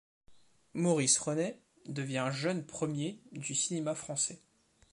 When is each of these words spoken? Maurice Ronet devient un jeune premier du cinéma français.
Maurice 0.73 1.19
Ronet 1.19 1.61
devient 1.85 2.17
un 2.17 2.31
jeune 2.31 2.65
premier 2.65 3.19
du 3.33 3.53
cinéma 3.53 3.93
français. 3.93 4.41